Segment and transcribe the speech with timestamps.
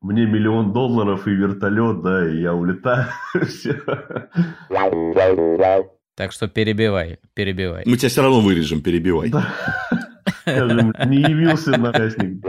[0.00, 3.06] Мне миллион долларов и вертолет, да, и я улетаю.
[6.14, 7.84] Так что перебивай, перебивай.
[7.86, 9.32] Мы тебя все равно вырежем, перебивай.
[10.42, 12.44] Скажем, не явился на праздник.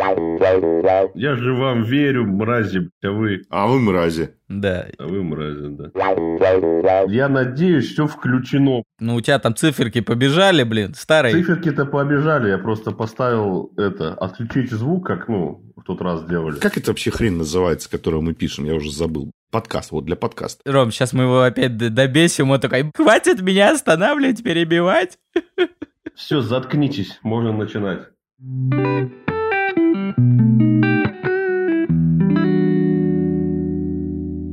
[1.16, 3.42] Я же вам верю, мрази, а вы...
[3.50, 4.32] А вы мрази.
[4.50, 4.88] Да.
[4.98, 7.04] А вы мрази, да.
[7.08, 8.84] Я надеюсь, все включено.
[9.00, 11.34] Ну, у тебя там циферки побежали, блин, старые.
[11.34, 16.60] Циферки-то побежали, я просто поставил это, отключить звук, как, ну, в тот раз делали.
[16.60, 18.66] Как это вообще хрень называется, которую мы пишем?
[18.66, 19.32] Я уже забыл.
[19.52, 20.62] Подкаст, вот для подкаста.
[20.66, 25.20] Ром, сейчас мы его опять добесим, он такой, хватит меня останавливать, перебивать.
[26.16, 28.08] Все, заткнитесь, можно начинать.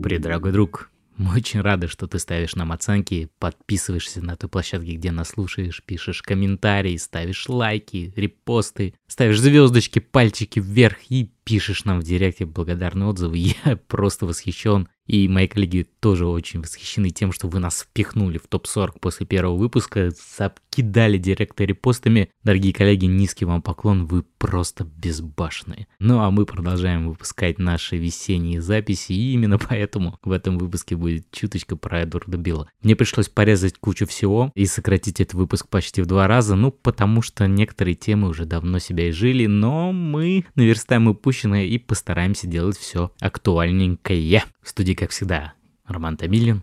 [0.02, 0.90] Привет, дорогой друг.
[1.18, 5.82] Мы очень рады, что ты ставишь нам оценки, подписываешься на той площадке, где нас слушаешь,
[5.84, 13.08] пишешь комментарии, ставишь лайки, репосты, ставишь звездочки, пальчики вверх и пишешь нам в директе благодарные
[13.08, 13.38] отзывы.
[13.64, 14.88] Я просто восхищен.
[15.06, 19.56] И мои коллеги тоже очень восхищены тем, что вы нас впихнули в топ-40 после первого
[19.56, 22.30] выпуска, закидали директа репостами.
[22.44, 25.88] Дорогие коллеги, низкий вам поклон, вы просто безбашенные.
[25.98, 31.28] Ну а мы продолжаем выпускать наши весенние записи, и именно поэтому в этом выпуске будет
[31.32, 32.70] чуточка про Эдварда Билла.
[32.80, 37.20] Мне пришлось порезать кучу всего и сократить этот выпуск почти в два раза, ну потому
[37.20, 43.10] что некоторые темы уже давно себя изжили, но мы наверстаем упущенное и постараемся делать все
[43.20, 44.44] актуальненькое.
[44.62, 45.54] В студии, как всегда,
[45.86, 46.62] Роман Томилин,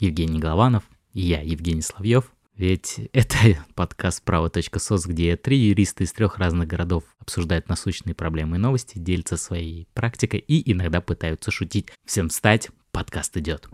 [0.00, 2.32] Евгений Голованов и я, Евгений Славьев.
[2.56, 3.36] Ведь это
[3.74, 9.36] подкаст «Право.сос», где три юриста из трех разных городов обсуждают насущные проблемы и новости, делятся
[9.36, 11.88] своей практикой и иногда пытаются шутить.
[12.06, 13.68] Всем встать, подкаст идет.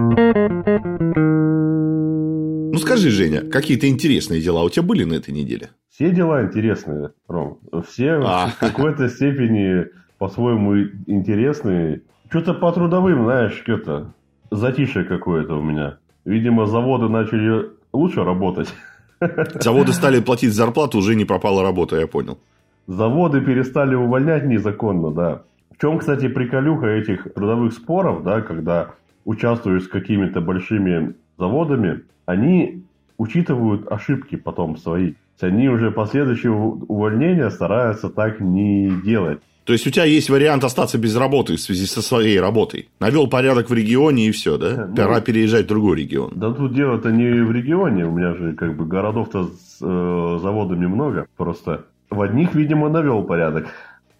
[2.73, 5.69] Ну скажи, Женя, какие-то интересные дела у тебя были на этой неделе?
[5.91, 7.59] Все дела интересные, Ром.
[7.87, 8.48] Все А.
[8.48, 12.01] в какой-то степени по-своему интересные.
[12.31, 14.14] Что-то по трудовым, знаешь, что-то
[14.51, 15.98] затишье какое-то у меня.
[16.25, 18.73] Видимо, заводы начали лучше работать.
[19.61, 22.39] Заводы стали платить зарплату, уже не пропала работа, я понял.
[22.86, 25.42] Заводы перестали увольнять незаконно, да.
[25.77, 28.95] В чем, кстати, приколюха этих трудовых споров, да, когда
[29.27, 32.85] участвуешь с какими-то большими заводами, они
[33.19, 35.13] учитывают ошибки потом свои.
[35.41, 39.41] То есть Они уже последующие увольнения стараются так не делать.
[39.64, 42.89] То есть у тебя есть вариант остаться без работы в связи со своей работой.
[43.01, 44.86] Навел порядок в регионе и все, да?
[44.86, 44.95] Ну.
[44.95, 46.33] Пора переезжать в другой регион.
[46.35, 50.86] Да тут дело-то не в регионе, у меня же как бы городов-то с э, заводами
[50.86, 51.27] много.
[51.36, 53.67] Просто в одних, видимо, навел порядок.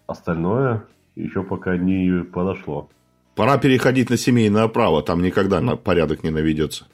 [0.07, 0.83] Остальное
[1.15, 2.89] еще пока не подошло.
[3.35, 6.85] Пора переходить на семейное право, там никогда порядок не наведется.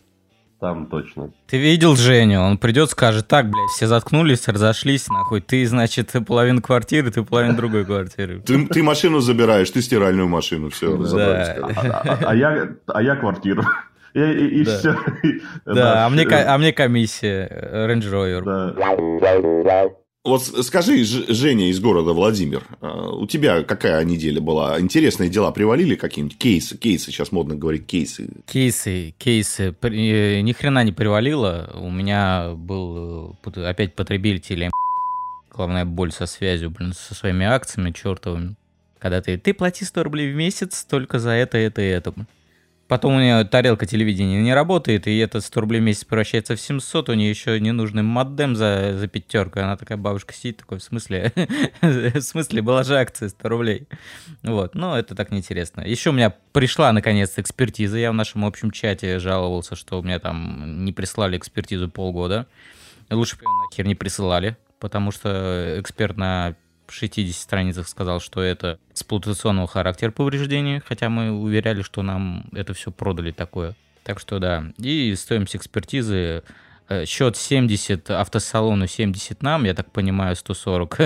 [0.59, 1.31] Там точно.
[1.47, 2.41] Ты видел Женю?
[2.41, 5.39] Он придет, скажет, так, блядь, все заткнулись, разошлись, нахуй.
[5.39, 8.41] Ты, значит, половину квартиры, ты половину другой квартиры.
[8.41, 10.97] Ты, ты машину забираешь, ты стиральную машину, все.
[10.97, 11.55] Да.
[11.55, 11.79] короче.
[11.79, 13.63] А, а- а я, а я квартиру.
[14.13, 14.77] И, и- и Да.
[14.77, 14.95] все.
[15.65, 17.47] Да, а мне, а мне комиссия,
[17.87, 19.63] Range Rover.
[19.63, 19.85] Да.
[20.25, 24.77] Вот скажи, Женя из города Владимир, а, у тебя какая неделя была?
[24.79, 26.37] Интересные дела привалили какие-нибудь?
[26.37, 28.29] Кейсы, кейсы, сейчас модно говорить кейсы.
[28.45, 29.73] Кейсы, кейсы.
[29.81, 31.71] Э, Ни хрена не привалило.
[31.73, 34.69] У меня был э, опять потребитель
[35.51, 38.55] Главная боль со связью, блин, со своими акциями чертовыми.
[38.99, 42.13] Когда ты, ты плати 100 рублей в месяц только за это, это и это.
[42.89, 46.59] Потом у нее тарелка телевидения не работает, и этот 100 рублей в месяц превращается в
[46.59, 49.59] 700, у нее еще ненужный модем за, за пятерку.
[49.59, 51.31] Она такая бабушка сидит, такой, в смысле?
[51.81, 53.87] В смысле, была же акция 100 рублей.
[54.41, 55.81] Вот, но это так неинтересно.
[55.81, 57.99] Еще у меня пришла, наконец, экспертиза.
[57.99, 62.47] Я в нашем общем чате жаловался, что у меня там не прислали экспертизу полгода.
[63.11, 66.55] Лучше бы нахер не присылали, потому что эксперт на
[66.91, 72.91] 60 страницах сказал, что это эксплуатационного характера повреждения, хотя мы уверяли, что нам это все
[72.91, 73.75] продали такое.
[74.03, 74.65] Так что да.
[74.77, 76.43] И стоимость экспертизы
[76.87, 80.99] э, счет 70 автосалону, 70 нам, я так понимаю, 140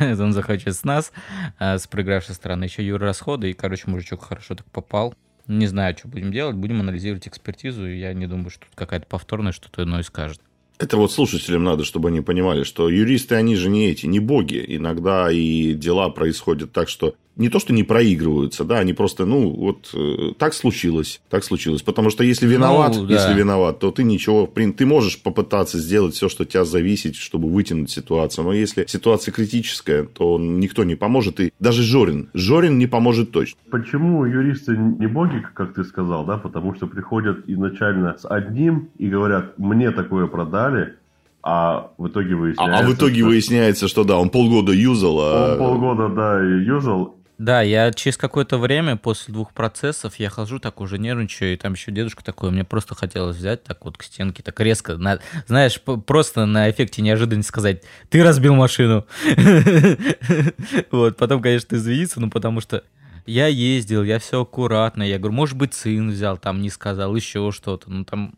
[0.20, 1.12] он захочет с нас,
[1.58, 5.14] а с проигравшей стороны еще юр расходы, и, короче, мужичок хорошо так попал.
[5.48, 9.52] Не знаю, что будем делать, будем анализировать экспертизу, я не думаю, что тут какая-то повторная
[9.52, 10.40] что-то иное скажет.
[10.78, 14.64] Это вот слушателям надо, чтобы они понимали, что юристы, они же не эти, не боги.
[14.66, 19.50] Иногда и дела происходят так, что не то, что не проигрываются, да, они просто, ну,
[19.50, 21.82] вот э, так случилось, так случилось.
[21.82, 23.14] Потому что если виноват, Ну, да.
[23.14, 27.48] если виноват, то ты ничего, ты можешь попытаться сделать все, что от тебя зависит, чтобы
[27.48, 28.44] вытянуть ситуацию.
[28.44, 31.40] Но если ситуация критическая, то никто не поможет.
[31.40, 33.58] И даже Жорин, Жорин не поможет точно.
[33.70, 36.36] Почему юристы не боги, как ты сказал, да?
[36.36, 40.94] Потому что приходят изначально с одним и говорят, мне такое продали,
[41.42, 42.78] а в итоге А, выясняется...
[42.78, 45.52] а в итоге что выясняется, что да, он полгода юзал, а...
[45.52, 47.16] Он полгода, да, и юзал.
[47.42, 51.72] Да, я через какое-то время после двух процессов я хожу так уже нервничаю, и там
[51.72, 55.18] еще дедушка такой, мне просто хотелось взять так вот к стенке, так резко, на,
[55.48, 59.06] знаешь, просто на эффекте неожиданности сказать, ты разбил машину.
[60.92, 62.84] Вот, потом, конечно, извиниться, ну потому что
[63.26, 67.50] я ездил, я все аккуратно, я говорю, может быть, сын взял, там не сказал, еще
[67.50, 68.34] что-то, ну там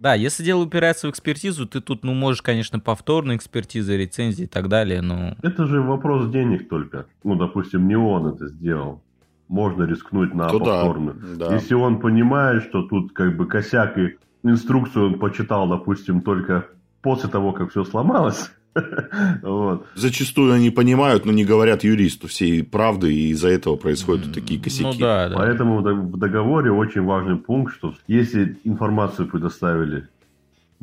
[0.00, 4.48] да, если дело упирается в экспертизу, ты тут, ну, можешь, конечно, повторные экспертизы, рецензии и
[4.48, 5.36] так далее, но...
[5.42, 7.06] Это же вопрос денег только.
[7.24, 9.02] Ну, допустим, не он это сделал.
[9.48, 11.16] Можно рискнуть на ну, повторную.
[11.36, 11.54] Да, да.
[11.54, 16.66] Если он понимает, что тут как бы косяк и инструкцию он почитал, допустим, только
[17.02, 18.52] после того, как все сломалось,
[19.42, 19.86] вот.
[19.94, 24.84] Зачастую они понимают, но не говорят юристу всей правды, и из-за этого происходят такие косяки.
[24.84, 25.36] Ну, да, да.
[25.36, 30.08] Поэтому в договоре очень важный пункт, что если информацию предоставили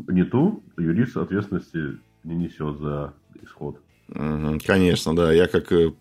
[0.08, 3.80] не ту, то юрист ответственности не несет за исход.
[4.66, 5.32] Конечно, да.
[5.34, 5.92] Я как э,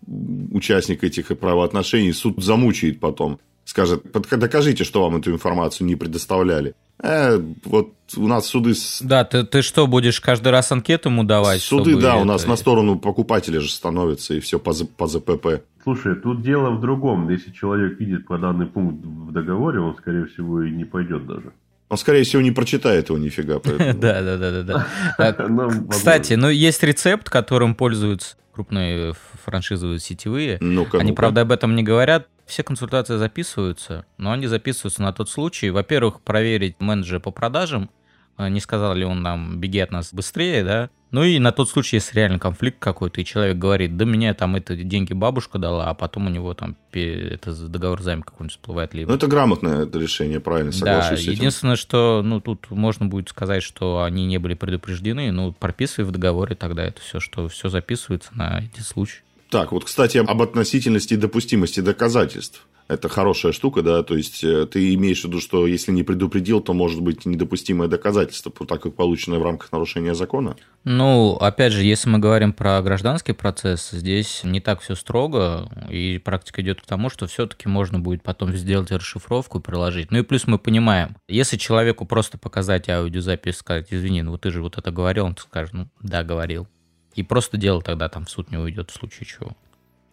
[0.51, 3.39] участник этих правоотношений, суд замучает потом.
[3.63, 6.75] Скажет, докажите, что вам эту информацию не предоставляли.
[7.01, 8.73] Э, вот у нас суды...
[9.01, 11.61] Да, ты, ты что, будешь каждый раз анкету ему давать?
[11.61, 12.21] Суды, да, это...
[12.21, 15.63] у нас на сторону покупателя же становится, и все по, по ЗПП.
[15.83, 17.29] Слушай, тут дело в другом.
[17.29, 21.51] Если человек видит по данный пункт в договоре, он, скорее всего, и не пойдет даже.
[21.89, 23.59] Он, скорее всего, не прочитает его нифига.
[23.93, 24.85] Да, да, да, да.
[25.17, 25.77] да.
[25.89, 29.13] Кстати, ну есть рецепт, которым пользуются крупные
[29.43, 30.59] франшизовые сетевые.
[30.93, 32.27] Они, правда, об этом не говорят.
[32.45, 35.69] Все консультации записываются, но они записываются на тот случай.
[35.69, 37.89] Во-первых, проверить менеджера по продажам,
[38.37, 40.89] э, не сказал ли он нам, беги от нас быстрее, да.
[41.15, 44.57] Ну и на тот случай, если реально конфликт какой-то, и человек говорит, да мне там
[44.57, 48.93] это деньги бабушка дала, а потом у него там это договор займ какой-нибудь всплывает.
[48.93, 49.11] Либо...
[49.11, 53.63] Ну это грамотное это решение, правильно, соглашусь Да, единственное, что ну тут можно будет сказать,
[53.63, 58.31] что они не были предупреждены, ну прописывай в договоре тогда это все, что все записывается
[58.35, 59.21] на эти случаи.
[59.49, 62.65] Так, вот, кстати, об относительности и допустимости доказательств.
[62.87, 66.61] Это хорошая штука, да, то есть э, ты имеешь в виду, что если не предупредил,
[66.61, 70.55] то может быть недопустимое доказательство, так как полученное в рамках нарушения закона?
[70.83, 76.19] Ну, опять же, если мы говорим про гражданский процесс, здесь не так все строго, и
[76.19, 80.11] практика идет к тому, что все-таки можно будет потом сделать расшифровку и приложить.
[80.11, 84.61] Ну и плюс мы понимаем, если человеку просто показать аудиозапись, сказать, извини, ну ты же
[84.61, 86.67] вот это говорил, он скажет, ну да, говорил.
[87.15, 89.55] И просто дело тогда там в суд не уйдет в случае чего.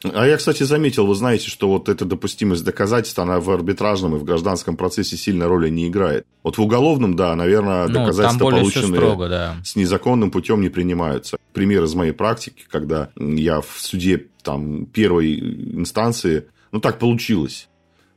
[0.04, 4.19] А я, кстати, заметил, вы знаете, что вот эта допустимость доказательств, она в арбитражном и
[4.19, 6.26] в гражданском процессе сильно роли не играет.
[6.43, 9.56] Вот в уголовном, да, наверное, ну, доказательства, полученные строго, да.
[9.64, 11.38] с незаконным путем, не принимаются.
[11.52, 17.69] Пример из моей практики, когда я в суде там, первой инстанции, ну, так получилось.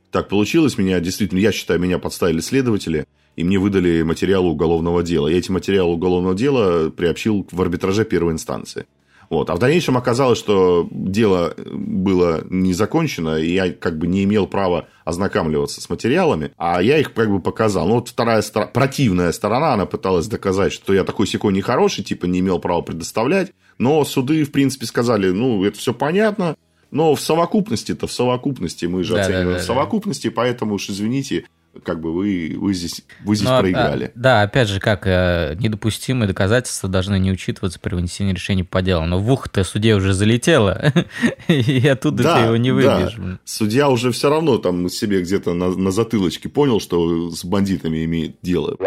[0.09, 3.05] Так получилось, меня действительно, я считаю, меня подставили следователи,
[3.35, 5.27] и мне выдали материалы уголовного дела.
[5.27, 8.85] Я эти материалы уголовного дела приобщил в арбитраже первой инстанции.
[9.29, 9.49] Вот.
[9.49, 14.47] А в дальнейшем оказалось, что дело было не закончено, и я как бы не имел
[14.47, 17.87] права ознакомливаться с материалами, а я их как бы показал.
[17.87, 22.25] Ну, вот вторая сторона, противная сторона, она пыталась доказать, что я такой секой нехороший, типа
[22.25, 26.55] не имел права предоставлять, но суды, в принципе, сказали, ну, это все понятно,
[26.91, 30.89] но в совокупности-то, в совокупности, мы же да, оцениваем да, да, в совокупности, поэтому уж
[30.89, 31.45] извините,
[31.83, 34.05] как бы вы, вы здесь, вы здесь Но, проиграли.
[34.05, 38.81] А, да, опять же, как э, недопустимые доказательства должны не учитываться при вынесении решения по
[38.81, 39.05] делу.
[39.05, 40.93] Но в ухо-то суде уже залетело,
[41.47, 43.15] и оттуда да, ты его не выбьешь.
[43.17, 43.39] Да.
[43.43, 48.37] Судья уже все равно там себе где-то на, на затылочке понял, что с бандитами имеет
[48.41, 48.77] дело.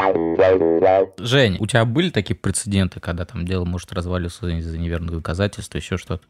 [1.19, 5.97] Жень, у тебя были такие прецеденты, когда там дело может разваливаться из-за неверных доказательств, еще
[5.97, 6.25] что-то?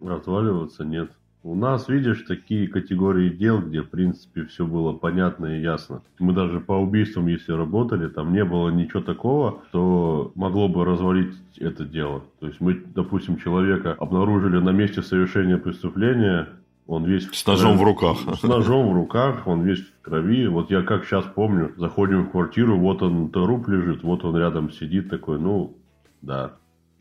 [0.00, 1.10] Разваливаться нет.
[1.48, 6.02] У нас, видишь, такие категории дел, где, в принципе, все было понятно и ясно.
[6.18, 11.32] Мы даже по убийствам, если работали, там не было ничего такого, что могло бы развалить
[11.56, 12.22] это дело.
[12.40, 16.50] То есть мы, допустим, человека обнаружили на месте совершения преступления,
[16.86, 18.18] он весь с ножом в руках.
[18.38, 20.48] С ножом в руках, он весь в крови.
[20.48, 24.70] Вот я как сейчас помню, заходим в квартиру, вот он труп лежит, вот он рядом
[24.70, 25.74] сидит такой, ну,
[26.20, 26.52] да,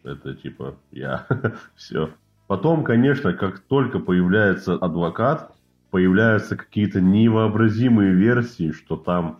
[0.06, 1.27] это типа я.
[1.75, 2.12] Все.
[2.48, 5.51] Потом, конечно, как только появляется адвокат,
[5.92, 9.39] появляются какие-то невообразимые версии, что там...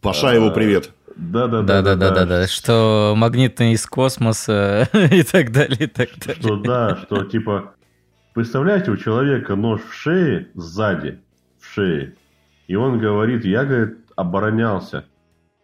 [0.00, 0.92] Пашаеву э, привет.
[1.16, 5.86] Да, да, да, да, да, да, да, что магнитный из космоса и так далее, и
[5.86, 6.42] так далее.
[6.42, 7.74] Что да, что типа,
[8.32, 11.20] представляете, у человека нож в шее сзади,
[11.60, 12.14] в шее,
[12.66, 15.04] и он говорит, я, говорит, оборонялся.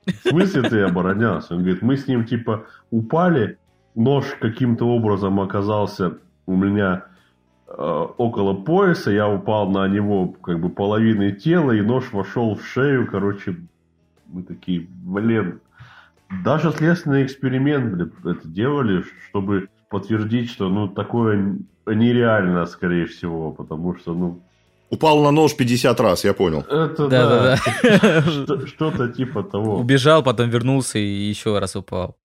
[0.06, 1.54] В смысле ты оборонялся?
[1.54, 3.58] Он говорит, мы с ним типа упали,
[3.94, 6.18] нож каким-то образом оказался
[6.50, 7.04] у меня
[7.68, 12.64] э, около пояса, я упал на него как бы половиной тела, и нож вошел в
[12.66, 13.56] шею, короче,
[14.26, 15.60] мы такие, блин,
[16.44, 23.96] даже следственный эксперимент, блин, это делали, чтобы подтвердить, что, ну, такое нереально, скорее всего, потому
[23.96, 24.40] что, ну,
[24.92, 26.62] Упал на нож 50 раз, я понял.
[26.68, 27.28] Это Да, да.
[27.28, 27.58] да,
[28.02, 28.22] да.
[28.22, 29.76] Что- Что-то типа того.
[29.78, 32.16] Убежал, потом вернулся и еще раз упал.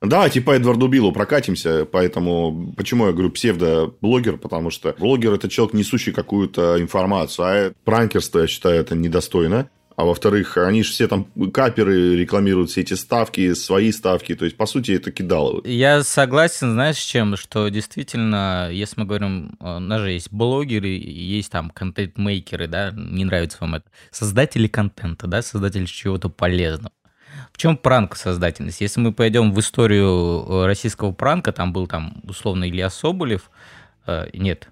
[0.00, 5.74] Давайте по Эдварду Биллу прокатимся, поэтому почему я говорю псевдоблогер, потому что блогер это человек,
[5.74, 9.68] несущий какую-то информацию, а пранкерство, я считаю, это недостойно.
[9.98, 14.36] А во-вторых, они же все там каперы рекламируют все эти ставки, свои ставки.
[14.36, 15.66] То есть, по сути, это кидалово.
[15.66, 17.36] Я согласен, знаешь, с чем?
[17.36, 22.92] Что действительно, если мы говорим, э, у нас же есть блогеры, есть там контент-мейкеры, да,
[22.92, 26.92] не нравится вам это, создатели контента, да, создатели чего-то полезного.
[27.58, 28.80] В чем пранк создательность?
[28.80, 33.50] Если мы пойдем в историю э, российского пранка, там был там условно Илья Соболев,
[34.06, 34.68] э, нет,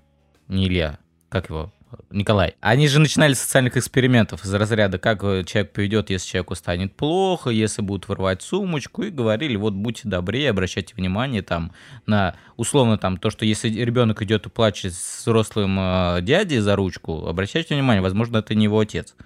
[0.47, 1.73] не Илья, как его,
[2.11, 2.55] Николай.
[2.61, 6.95] Они же начинали с социальных экспериментов из разряда, как э, человек поведет, если человеку станет
[6.95, 11.73] плохо, если будут вырвать сумочку, и говорили, вот будьте добрее, обращайте внимание там
[12.07, 16.76] на, условно, там, то, что если ребенок идет и плачет с взрослым э, дядей за
[16.76, 19.16] ручку, обращайте внимание, возможно, это не его отец.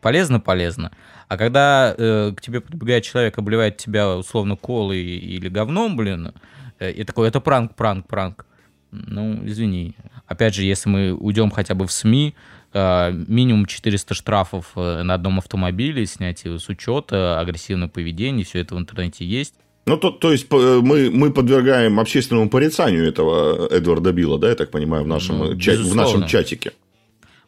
[0.00, 0.92] Полезно, полезно.
[1.28, 6.32] А когда э, к тебе подбегает человек, обливает тебя условно колой или говном, блин,
[6.78, 8.46] э, и такой, это пранк, пранк, пранк.
[8.90, 9.94] Ну, извини.
[10.26, 12.34] Опять же, если мы уйдем хотя бы в СМИ,
[12.72, 18.74] э, минимум 400 штрафов э, на одном автомобиле, снятие с учета, агрессивное поведение, все это
[18.74, 19.54] в интернете есть.
[19.86, 24.54] Ну, то, то есть, п- мы, мы подвергаем общественному порицанию этого Эдварда Билла, да, я
[24.54, 25.54] так понимаю, в нашем, Ну,
[25.90, 26.72] в нашем чатике.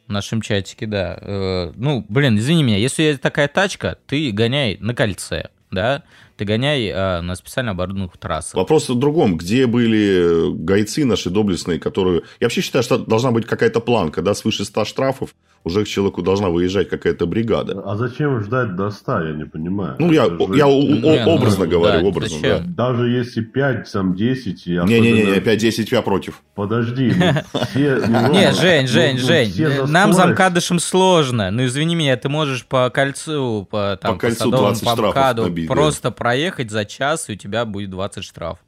[0.09, 1.19] В нашем чатике, да.
[1.21, 6.03] Э, Ну, блин, извини меня, если есть такая тачка, ты гоняй на кольце, да?
[6.37, 8.55] Ты гоняй э, на специально оборудованных трассах.
[8.55, 9.37] Вопрос в другом.
[9.37, 12.23] Где были гайцы наши доблестные, которые...
[12.41, 16.23] Я вообще считаю, что должна быть какая-то планка, да, свыше 100 штрафов уже к человеку
[16.23, 17.83] должна выезжать какая-то бригада.
[17.85, 19.97] А зачем ждать до 100, я не понимаю.
[19.99, 22.75] Ну, я, же- я Не, ну, образно говорю, да, образно, зачем?
[22.75, 22.89] да.
[22.89, 26.43] Даже если 5, там 10, и Не-не-не, особенно- 5-10 я против.
[26.55, 27.97] Подожди, ну, все...
[28.09, 31.51] ну, Не, Жень, ну, Жень, ну, Жень, за нам замкадышем сложно.
[31.51, 36.71] Ну, извини меня, ты можешь по кольцу, по, там, По кольцу 20 штрафов просто проехать
[36.71, 38.59] за час, и у тебя будет 20 штраф.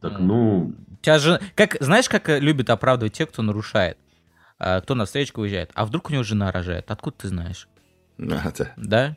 [0.00, 1.40] Так, ну, тебя же...
[1.54, 3.96] Как, знаешь, как любят оправдывать те, кто нарушает?
[4.58, 5.70] А, кто на встречку уезжает?
[5.74, 6.90] А вдруг у него жена рожает?
[6.90, 7.68] Откуда ты знаешь?
[8.18, 8.72] А, да.
[8.76, 9.16] Да?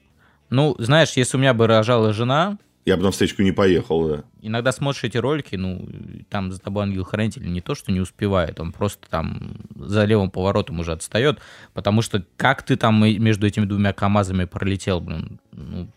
[0.50, 4.24] Ну, знаешь, если у меня бы рожала жена, Я бы на встречку не поехал, да.
[4.41, 5.88] иногда смотришь эти ролики, ну,
[6.29, 10.79] там за тобой ангел-хранитель не то, что не успевает, он просто там за левым поворотом
[10.79, 11.39] уже отстает,
[11.74, 15.88] потому что как ты там между этими двумя КАМАЗами пролетел, блин, ну,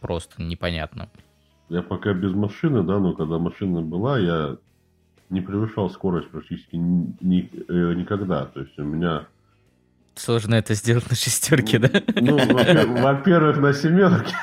[0.00, 1.08] просто непонятно.
[1.68, 4.56] я пока без машины, да, но когда машина была, я
[5.30, 8.46] не превышал скорость практически ни- ни- э, никогда.
[8.46, 9.26] То есть у меня...
[10.14, 11.90] Сложно это сделать на шестерке, да?
[12.20, 14.34] Ну, во- во-первых, на семерке.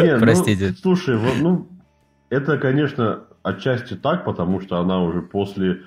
[0.00, 0.72] Не, ну, Простите.
[0.72, 1.68] Слушай, вот, ну,
[2.28, 5.80] это, конечно, отчасти так, потому что она уже после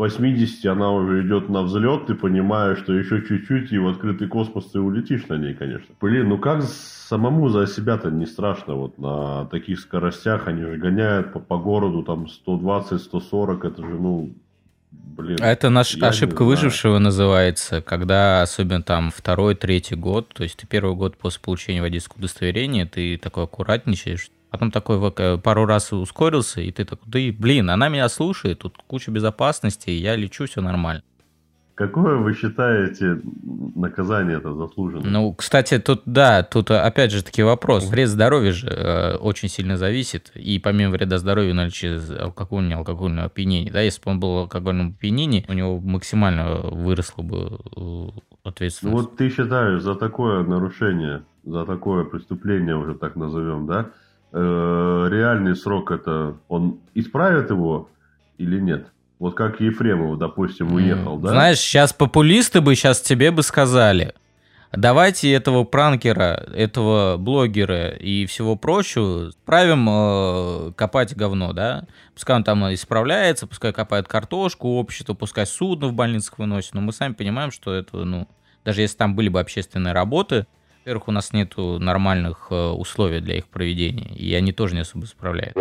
[0.00, 4.64] 80, она уже идет на взлет, ты понимаешь, что еще чуть-чуть, и в открытый космос
[4.64, 5.94] ты улетишь на ней, конечно.
[6.00, 11.34] Блин, ну как самому за себя-то не страшно вот на таких скоростях, они же гоняют
[11.34, 14.30] по, по городу там 120-140, это же, ну,
[14.90, 15.36] блин.
[15.42, 20.66] А это наш ошибка выжившего называется, когда особенно там второй, третий год, то есть ты
[20.66, 26.60] первый год после получения водительского удостоверения, ты такой аккуратничаешь, потом такой э, пару раз ускорился,
[26.60, 30.60] и ты такой, да и, блин, она меня слушает, тут куча безопасности, я лечу, все
[30.60, 31.02] нормально.
[31.80, 33.22] Какое вы считаете
[33.74, 35.08] наказание это заслуженное?
[35.10, 37.88] Ну, кстати, тут, да, тут опять же таки вопрос.
[37.88, 40.30] Вред здоровья же э, очень сильно зависит.
[40.34, 44.88] И помимо вреда здоровья наличие алкогольного, алкогольного опьянения, да, если бы он был в алкогольном
[44.90, 48.12] опьянении, у него максимально выросла бы э, Ну
[48.44, 48.94] ответственность.
[48.94, 53.86] вот ты считаешь за такое нарушение, за такое преступление уже так назовем, да?
[54.32, 57.88] Э, реальный срок это он исправит его
[58.38, 58.86] или нет?
[59.18, 61.28] Вот как Ефремов, допустим, уехал, М, да?
[61.30, 64.14] Знаешь, сейчас популисты бы сейчас тебе бы сказали,
[64.72, 71.84] давайте этого пранкера, этого блогера и всего прочего правим э, копать говно, да?
[72.14, 76.92] Пускай он там исправляется, пускай копает картошку, общество, пускай судно в больницах выносит, но мы
[76.92, 78.26] сами понимаем, что это, ну,
[78.64, 80.46] даже если там были бы общественные работы,
[80.90, 85.04] во-первых, у нас нету нормальных э, условий для их проведения, и они тоже не особо
[85.04, 85.56] справляют.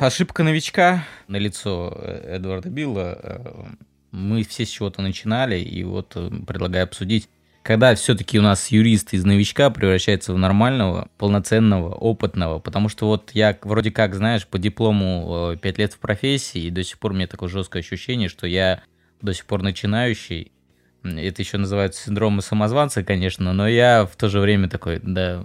[0.00, 3.18] Ошибка новичка на лицо Эдварда Билла.
[3.20, 3.64] э,
[4.12, 7.28] Мы все с чего-то начинали, и вот э, предлагаю обсудить,
[7.64, 12.60] когда все-таки у нас юрист из новичка превращается в нормального, полноценного, опытного.
[12.60, 16.84] Потому что вот я вроде как, знаешь, по диплому 5 лет в профессии, и до
[16.84, 18.82] сих пор у меня такое жесткое ощущение, что я
[19.20, 20.52] до сих пор начинающий.
[21.04, 25.44] Это еще называется синдром самозванца, конечно, но я в то же время такой, да,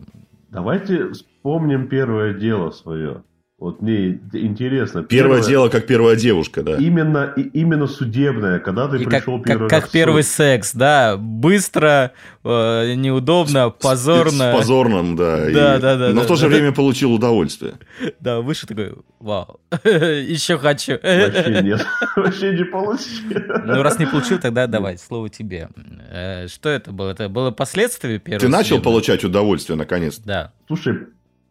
[0.50, 3.24] Давайте вспомним первое дело свое.
[3.60, 5.02] Вот мне интересно.
[5.02, 6.76] Первое, дело, как первая девушка, да.
[6.78, 10.32] Именно, и, именно судебное, когда ты И пришел как, первый как, раз как первый суд.
[10.34, 12.12] секс, да, быстро,
[12.44, 14.52] э, неудобно, позорно.
[14.54, 15.50] С позорным, да.
[15.50, 16.22] и- Да, да, да, Но да.
[16.22, 17.74] в то же время получил удовольствие.
[18.20, 20.92] Да, вышел такой, вау, еще хочу.
[21.02, 21.84] Вообще нет.
[22.16, 23.64] Вообще не получилось.
[23.66, 25.70] Ну, раз не получил, тогда давай, слово тебе.
[26.12, 27.10] Э, Что это было?
[27.10, 28.42] Это было последствие первого?
[28.42, 30.20] Ты начал получать удовольствие, наконец.
[30.20, 30.54] Да.
[30.68, 31.00] Слушай,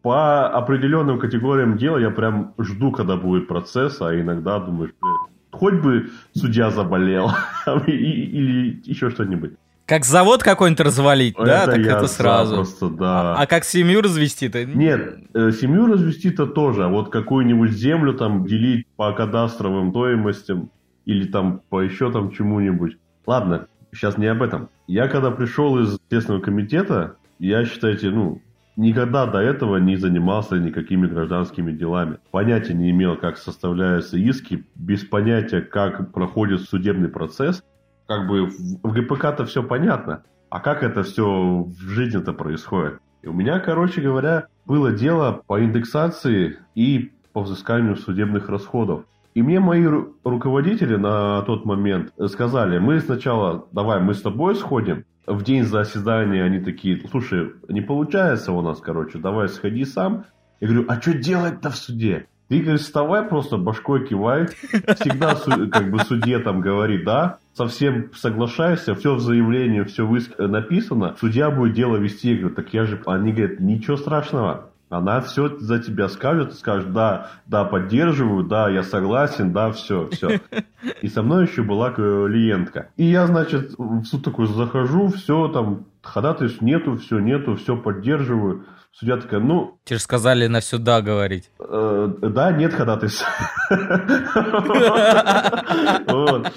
[0.01, 5.11] по определенным категориям дела я прям жду, когда будет процесс, а иногда думаешь, «Бля,
[5.51, 7.31] хоть бы судья заболел
[7.87, 9.53] или еще что-нибудь.
[9.85, 12.49] Как завод какой-нибудь развалить, да, так это сразу.
[12.55, 13.35] запросто, да.
[13.35, 14.65] А как семью развести-то?
[14.65, 20.71] Нет, э, семью развести-то тоже, а вот какую-нибудь землю там делить по кадастровым стоимостям
[21.05, 22.97] или там по еще там чему-нибудь.
[23.25, 24.67] Ладно, сейчас не об этом.
[24.87, 28.41] Я когда пришел из Следственного комитета, я, считайте, ну,
[28.77, 32.19] никогда до этого не занимался никакими гражданскими делами.
[32.31, 37.63] Понятия не имел, как составляются иски, без понятия, как проходит судебный процесс.
[38.07, 40.23] Как бы в ГПК-то все понятно.
[40.49, 42.99] А как это все в жизни-то происходит?
[43.21, 49.03] И у меня, короче говоря, было дело по индексации и по взысканию судебных расходов.
[49.33, 54.55] И мне мои ру- руководители на тот момент сказали, мы сначала, давай, мы с тобой
[54.55, 55.05] сходим.
[55.27, 60.23] В день заседания они такие, слушай, не получается у нас, короче, давай сходи сам.
[60.61, 62.27] Я говорю, а что делать-то в суде?
[62.47, 64.47] Ты, говорит, вставай, просто башкой кивай.
[64.47, 70.07] Всегда как бы судье там говори да, совсем соглашайся, все в заявлении, все
[70.39, 71.17] написано.
[71.19, 72.29] Судья будет дело вести.
[72.31, 73.01] Я говорю, так я же...
[73.05, 74.71] Они говорят, ничего страшного.
[74.89, 80.39] Она все за тебя скажет, скажет, да, да, поддерживаю, да, я согласен, да, все, все.
[81.01, 82.87] И со мной еще была клиентка.
[82.95, 88.63] И я, значит, в суд такой захожу, все, там, ходатайств нету, все нету, все поддерживаю.
[88.93, 91.51] Судья такая, ну, Тебе же сказали на все да говорить.
[91.59, 93.25] Э, Да, нет ходатайств.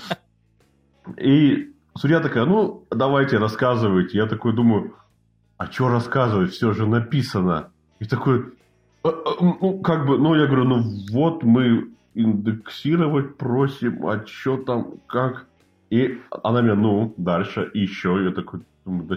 [1.19, 4.19] И судья такая, ну, давайте рассказывайте.
[4.19, 4.95] Я такой думаю,
[5.59, 6.53] а что рассказывать?
[6.53, 7.71] Все же написано.
[8.01, 8.47] И такой,
[9.05, 10.83] «А, а, ну, как бы, ну, я говорю, ну,
[11.13, 15.47] вот мы индексировать просим, а что там, как?
[15.91, 18.25] И она меня, ну, дальше, еще.
[18.25, 19.17] Я такой, думаю, да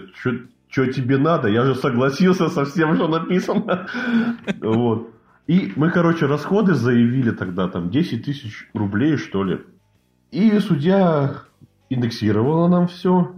[0.68, 1.48] что тебе надо?
[1.48, 3.86] Я же согласился со всем, что написано.
[4.60, 5.10] Вот.
[5.46, 9.60] И мы, короче, расходы заявили тогда, там, 10 тысяч рублей, что ли.
[10.30, 11.42] И судья
[11.90, 13.34] индексировала нам все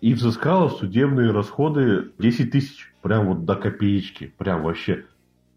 [0.00, 2.92] и взыскала судебные расходы 10 тысяч.
[3.02, 4.32] Прям вот до копеечки.
[4.38, 5.04] Прям вообще.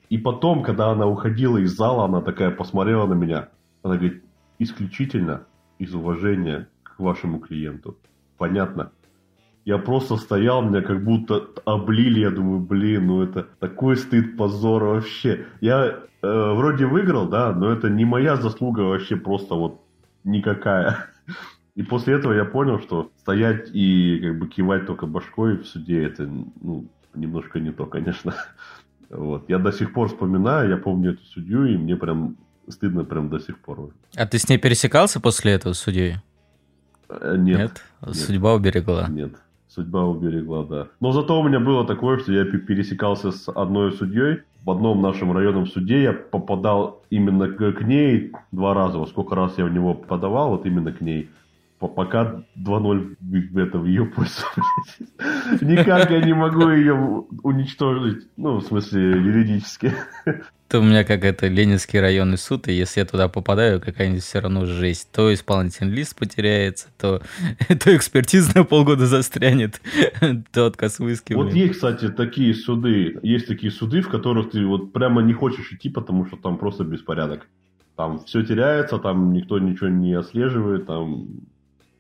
[0.10, 3.50] И потом, когда она уходила из зала, она такая посмотрела на меня.
[3.82, 4.24] Она говорит,
[4.60, 5.46] исключительно
[5.80, 7.98] из уважения к вашему клиенту.
[8.38, 8.92] Понятно?
[9.66, 14.84] Я просто стоял, меня как будто облили, я думаю, блин, ну это такой стыд, позор
[14.84, 15.46] вообще.
[15.62, 19.82] Я э, вроде выиграл, да, но это не моя заслуга вообще просто вот
[20.26, 21.08] никакая.
[21.76, 26.04] И после этого я понял, что стоять и как бы кивать только башкой в суде,
[26.04, 26.30] это
[26.62, 28.36] ну, немножко не то, конечно.
[29.10, 29.48] Вот.
[29.48, 32.36] Я до сих пор вспоминаю, я помню эту судью, и мне прям
[32.68, 33.92] стыдно прям до сих пор.
[34.16, 36.16] А ты с ней пересекался после этого с судьей?
[37.10, 37.84] Э, Нет.
[38.02, 38.16] Нет.
[38.16, 39.08] Судьба уберегла.
[39.10, 39.34] Нет.
[39.68, 40.88] Судьба уберегла, да.
[41.00, 44.42] Но зато у меня было такое, что я пересекался с одной судьей.
[44.64, 48.98] В одном нашем районном суде я попадал именно к, к ней два раза.
[48.98, 51.30] Вот сколько раз я в него подавал, вот именно к ней.
[51.88, 54.46] Пока 2-0 в, это, в ее пользу.
[55.62, 58.28] Никак я не могу ее уничтожить.
[58.38, 59.94] Ну, в смысле, юридически.
[60.74, 64.40] Это у меня как это Ленинский районный суд, и если я туда попадаю, какая-нибудь все
[64.40, 65.08] равно жесть.
[65.12, 67.22] То исполнительный лист потеряется, то,
[67.68, 69.80] то экспертиза на полгода застрянет,
[70.52, 71.36] то отказ в иске.
[71.36, 73.20] Вот есть, кстати, такие суды.
[73.22, 76.84] Есть такие суды, в которых ты вот прямо не хочешь идти, потому что там просто
[76.84, 77.48] беспорядок.
[77.96, 81.28] Там все теряется, там никто ничего не отслеживает, там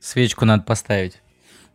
[0.03, 1.21] Свечку надо поставить,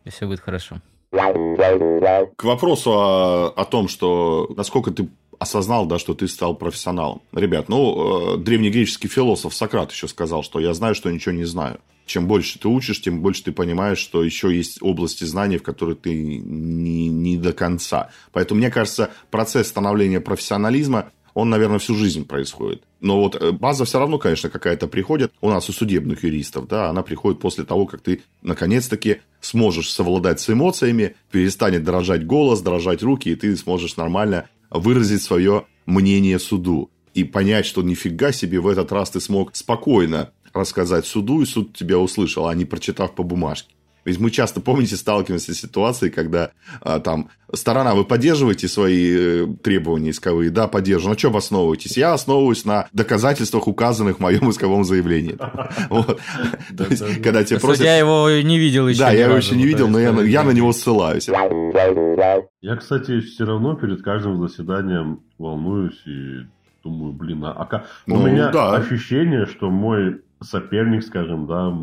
[0.05, 0.81] и все будет хорошо.
[1.11, 7.23] К вопросу о, о том, что насколько ты осознал, да, что ты стал профессионалом.
[7.31, 11.79] Ребят, ну, э, древнегреческий философ Сократ еще сказал, что я знаю, что ничего не знаю.
[12.05, 15.95] Чем больше ты учишь, тем больше ты понимаешь, что еще есть области знаний, в которые
[15.95, 18.09] ты не, не до конца.
[18.31, 22.83] Поэтому, мне кажется, процесс становления профессионализма, он, наверное, всю жизнь происходит.
[22.99, 25.31] Но вот база все равно, конечно, какая-то приходит.
[25.41, 30.39] У нас у судебных юристов, да, она приходит после того, как ты, наконец-таки, сможешь совладать
[30.39, 36.89] с эмоциями, перестанет дрожать голос, дрожать руки, и ты сможешь нормально выразить свое мнение суду.
[37.13, 41.75] И понять, что нифига себе, в этот раз ты смог спокойно рассказать суду, и суд
[41.75, 43.73] тебя услышал, а не прочитав по бумажке.
[44.09, 49.47] Ведь мы часто, помните, сталкиваемся с ситуацией, когда а, там сторона, вы поддерживаете свои э,
[49.61, 50.49] требования исковые?
[50.49, 51.13] Да, поддерживаю.
[51.13, 51.95] На чем основываетесь?
[51.95, 55.37] Я основываюсь на доказательствах, указанных в моем исковом заявлении.
[57.23, 57.83] Когда тебе просят...
[57.83, 58.99] Я его не видел еще.
[58.99, 61.27] Да, я его еще не видел, но я на него ссылаюсь.
[61.27, 66.47] Я, кстати, все равно перед каждым заседанием волнуюсь и
[66.83, 71.73] думаю, блин, а, а у ну, меня ощущение, что мой соперник, скажем, да,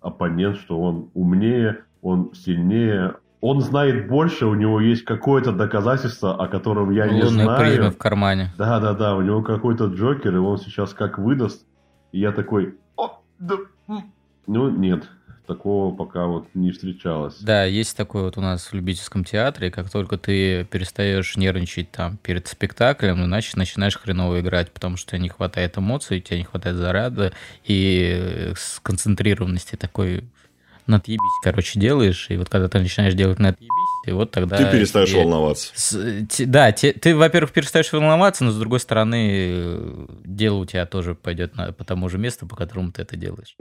[0.00, 6.48] оппонент, что он умнее, он сильнее, он знает больше, у него есть какое-то доказательство, о
[6.48, 7.60] котором я Лунная не знаю.
[7.60, 8.50] призма в кармане.
[8.56, 11.66] Да, да, да, у него какой-то Джокер, и он сейчас как выдаст.
[12.12, 13.56] И я такой, О, да.
[14.46, 15.08] ну нет,
[15.46, 17.38] такого пока вот не встречалось.
[17.40, 22.18] Да, есть такое вот у нас в любительском театре, как только ты перестаешь нервничать там
[22.18, 26.76] перед спектаклем, иначе начинаешь хреново играть, потому что тебе не хватает эмоций, тебе не хватает
[26.76, 27.32] заряда
[27.64, 30.24] и сконцентрированности такой
[30.88, 33.70] надъебись, короче, делаешь, и вот когда ты начинаешь делать надъебись,
[34.06, 34.56] и вот тогда...
[34.56, 35.20] Ты перестаешь тебе...
[35.20, 35.72] волноваться.
[35.74, 36.44] С...
[36.46, 36.92] Да, те...
[36.92, 41.72] ты, во-первых, перестаешь волноваться, но, с другой стороны, дело у тебя тоже пойдет на...
[41.72, 43.56] по тому же месту, по которому ты это делаешь.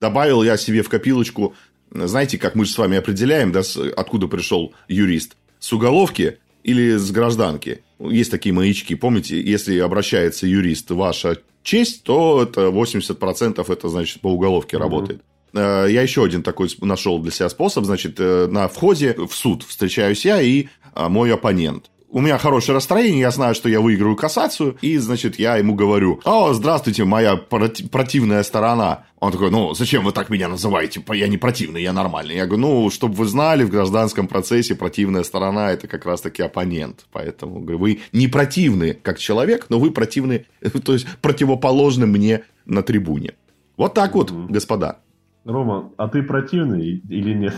[0.00, 1.54] Добавил я себе в копилочку,
[1.92, 3.62] знаете, как мы же с вами определяем, да,
[3.96, 5.36] откуда пришел юрист?
[5.58, 7.82] С уголовки или с гражданки?
[7.98, 14.28] Есть такие маячки, помните, если обращается юрист «Ваша честь», то это 80% это, значит, по
[14.28, 14.80] уголовке mm-hmm.
[14.80, 15.22] работает.
[15.52, 17.84] Э, я еще один такой нашел для себя способ.
[17.84, 22.74] Значит, э, на входе в суд встречаюсь я и а, мой оппонент у меня хорошее
[22.74, 27.36] настроение, я знаю, что я выиграю кассацию, и, значит, я ему говорю, о, здравствуйте, моя
[27.36, 29.04] проти- противная сторона.
[29.20, 31.02] Он такой, ну, зачем вы так меня называете?
[31.12, 32.34] Я не противный, я нормальный.
[32.34, 37.06] Я говорю, ну, чтобы вы знали, в гражданском процессе противная сторона– это как раз-таки оппонент.
[37.12, 40.46] Поэтому, говорю, вы не противны как человек, но вы противны,
[40.84, 43.34] то есть противоположны мне на трибуне.
[43.76, 44.98] Вот так вот, господа.
[45.44, 47.54] Рома, а ты противный или нет?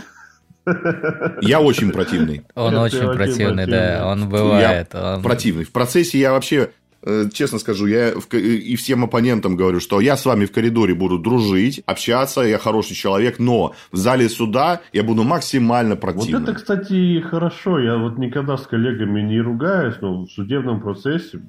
[1.41, 2.43] Я очень противный.
[2.55, 4.89] Он очень противный, да, он бывает.
[4.93, 5.65] Я противный.
[5.65, 10.25] В процессе я вообще, э, честно скажу, я и всем оппонентам говорю, что я с
[10.25, 15.23] вами в коридоре буду дружить, общаться, я хороший человек, но в зале суда я буду
[15.23, 16.41] максимально противным.
[16.41, 17.79] Вот это, кстати, хорошо.
[17.79, 21.41] Я вот никогда с коллегами не ругаюсь, но в судебном процессе,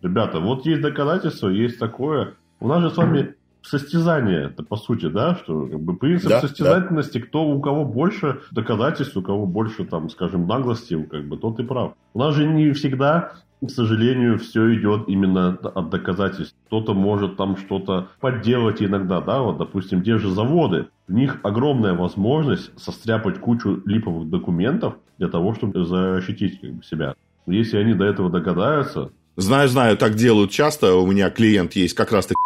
[0.00, 2.34] ребята, вот есть доказательства, есть такое.
[2.60, 6.40] У нас же с вами состязание, это по сути, да, что как бы принцип да,
[6.40, 7.26] состязательности, да.
[7.26, 11.64] кто у кого больше доказательств, у кого больше, там, скажем, наглости, как бы тот и
[11.64, 11.94] прав.
[12.14, 13.32] У нас же не всегда
[13.66, 16.54] к сожалению, все идет именно от доказательств.
[16.66, 20.86] Кто-то может там что-то подделать иногда, да, вот, допустим, те же заводы.
[21.08, 27.14] В них огромная возможность состряпать кучу липовых документов для того, чтобы защитить как бы, себя.
[27.46, 29.10] Если они до этого догадаются...
[29.36, 30.94] Знаю, знаю, так делают часто.
[30.94, 32.40] У меня клиент есть как раз-таки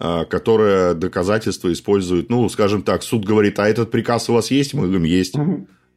[0.00, 4.72] которая доказательства использует, ну, скажем так, суд говорит, а этот приказ у вас есть?
[4.74, 5.36] Мы говорим, есть.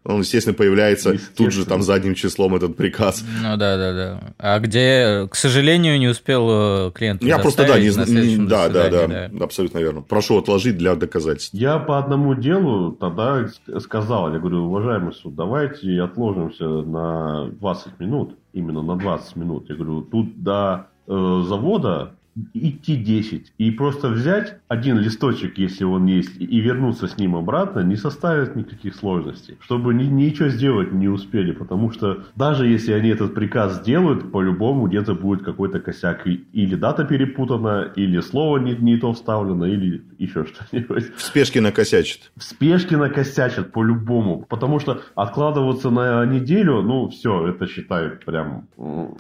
[0.06, 1.38] Он, естественно, появляется естественно.
[1.38, 3.24] тут же там задним числом этот приказ.
[3.42, 4.34] Ну да, да, да.
[4.38, 8.48] А где, к сожалению, не успел э, клиент Я просто, да, не знаю.
[8.48, 10.02] Да, да, да, да, абсолютно верно.
[10.02, 11.54] Прошу отложить для доказательств.
[11.54, 13.48] Я по одному делу тогда
[13.80, 19.70] сказал, я говорю, уважаемый суд, давайте отложимся на 20 минут, именно на 20 минут.
[19.70, 22.12] Я говорю, тут до э, завода
[22.54, 27.82] идти 10 и просто взять один листочек, если он есть, и вернуться с ним обратно,
[27.82, 29.58] не составит никаких сложностей.
[29.62, 34.88] Чтобы ни, ничего сделать не успели, потому что даже если они этот приказ сделают, по-любому
[34.88, 36.26] где-то будет какой-то косяк.
[36.26, 41.16] Или дата перепутана, или слово не, не то вставлено, или еще что-нибудь.
[41.16, 42.32] В спешке накосячат.
[42.36, 44.46] В спешке накосячат по-любому.
[44.50, 48.68] Потому что откладываться на неделю, ну, все, это считай прям,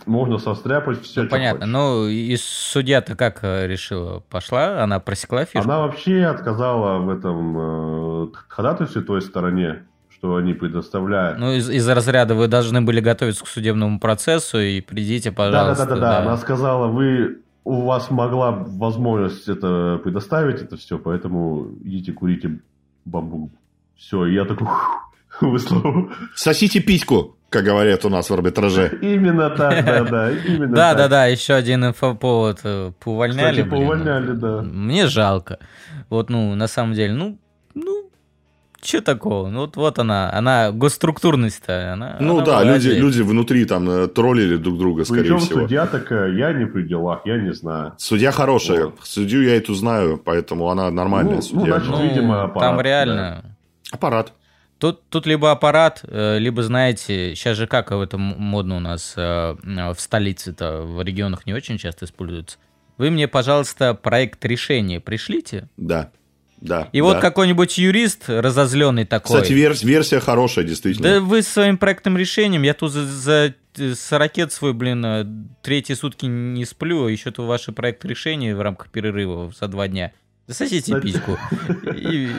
[0.05, 1.23] можно состряпать все.
[1.23, 4.19] Ну, понятно, но и судья судья-то как э, решила?
[4.29, 4.83] Пошла?
[4.83, 5.59] Она просекла фишку?
[5.59, 7.57] Она вообще отказала в этом
[8.25, 11.39] э, ходатайстве той стороне, что они предоставляют.
[11.39, 15.85] Ну, из- из-за разряда вы должны были готовиться к судебному процессу и придите, пожалуйста.
[15.85, 16.19] Да-да-да, да.
[16.21, 22.59] она сказала, вы у вас могла возможность это предоставить, это все, поэтому идите курите
[23.05, 23.51] бамбук.
[23.95, 24.67] Все, и я такой,
[25.41, 26.09] выслал.
[26.35, 28.97] Сосите письку как говорят у нас в арбитраже.
[29.01, 30.31] Именно так, да, да.
[30.31, 32.61] Именно да, да, да, еще один инфоповод.
[32.63, 34.61] Э, поувольняли, Кстати, поувольняли, да.
[34.63, 35.59] Мне жалко.
[36.09, 37.37] Вот, ну, на самом деле, ну,
[37.75, 38.09] ну,
[38.81, 39.49] что такого?
[39.49, 41.93] Ну, вот, вот она, она госструктурность-то.
[41.93, 45.61] Она, ну она да, люди, люди внутри там э, троллили друг друга, скорее Причем всего.
[45.61, 47.93] судья такая, я не при делах, я не знаю.
[47.97, 48.85] Судья хорошая.
[48.85, 48.95] Вот.
[49.03, 51.59] Судью я эту знаю, поэтому она нормальная ну, судья.
[51.59, 52.69] Ну, значит, ну, видимо, аппарат.
[52.71, 53.41] Там реально...
[53.43, 53.49] Да.
[53.91, 54.33] Аппарат.
[54.83, 59.13] Тут, тут либо аппарат, э, либо, знаете, сейчас же как в этом модно у нас
[59.15, 62.57] э, в столице-то, в регионах не очень часто используется.
[62.97, 65.69] Вы мне, пожалуйста, проект решения пришлите.
[65.77, 66.11] Да.
[66.59, 66.89] да.
[66.91, 69.37] И вот какой-нибудь юрист разозленный такой.
[69.37, 71.07] Кстати, вер- версия хорошая, действительно.
[71.07, 75.25] Да вы своим проектным решением, я тут за, за с ракет свой, блин, э,
[75.61, 79.87] третьи сутки не сплю, а еще то ваши проект решения в рамках перерыва за два
[79.87, 80.11] дня.
[80.47, 81.37] Засосите письку.
[81.95, 82.29] И,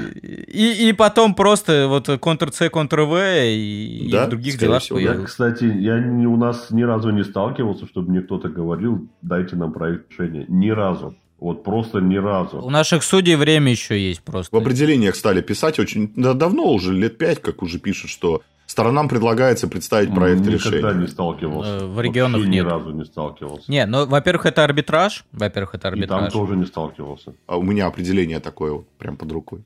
[0.48, 5.14] и, и потом просто вот Ctrl-C, Ctrl-V и, да, и в других делах всего, я,
[5.14, 9.72] Кстати, я не, у нас ни разу не сталкивался, чтобы мне кто-то говорил, дайте нам
[9.72, 10.44] проект решения.
[10.48, 11.16] Ни разу.
[11.38, 12.60] Вот просто ни разу.
[12.62, 14.54] У наших судей время еще есть просто.
[14.54, 19.08] В определениях стали писать очень да, давно, уже лет пять, как уже пишут, что Сторонам
[19.08, 20.78] предлагается представить проект Никогда решения.
[20.78, 21.70] Никогда не сталкивался.
[21.70, 22.64] Э, в регионах Вообще нет.
[22.64, 23.70] ни разу не сталкивался.
[23.70, 25.24] Не, ну, во-первых, это арбитраж.
[25.32, 26.28] Во-первых, это арбитраж.
[26.28, 27.34] И там тоже не сталкивался.
[27.46, 29.64] А у меня определение такое вот, прям под рукой.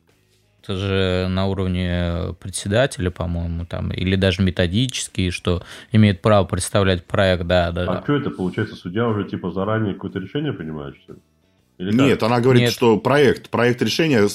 [0.62, 7.46] Это же на уровне председателя, по-моему, там, или даже методический, что имеет право представлять проект,
[7.46, 7.84] да, да.
[7.84, 8.02] А да.
[8.02, 11.18] что это, получается, судья уже типа заранее какое-то решение принимает, что ли?
[11.78, 12.72] Или Нет, она говорит, Нет.
[12.72, 14.28] что проект, проект решения,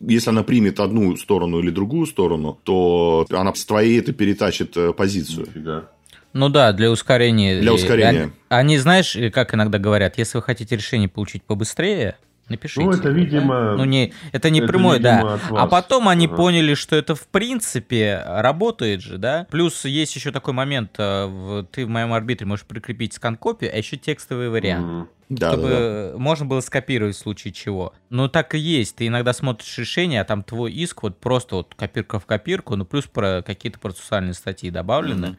[0.00, 4.92] если она примет одну сторону или другую сторону, то она с твоей это перетащит э,
[4.92, 5.46] позицию.
[5.46, 5.88] Нифига.
[6.34, 7.60] Ну да, для ускорения.
[7.60, 8.22] Для ускорения.
[8.22, 12.16] Они, они, знаешь, как иногда говорят, если вы хотите решение получить побыстрее,
[12.48, 12.84] Напишите.
[12.84, 13.54] Ну, это, видимо...
[13.54, 13.76] Да?
[13.76, 15.38] Ну, не, это не это, прямой, да.
[15.50, 16.36] А потом они ага.
[16.36, 19.46] поняли, что это, в принципе, работает же, да.
[19.50, 23.96] Плюс есть еще такой момент, э, ты в моем арбитре можешь прикрепить скан-копию, а еще
[23.96, 24.86] текстовый вариант.
[24.86, 25.08] Угу.
[25.32, 26.18] Да, чтобы да, да.
[26.18, 27.94] можно было скопировать в случае чего.
[28.10, 28.96] Но так и есть.
[28.96, 32.84] Ты иногда смотришь решение, а там твой иск вот просто вот копирка в копирку, ну
[32.84, 35.26] плюс про какие-то процессуальные статьи добавлены.
[35.26, 35.36] Mm-hmm.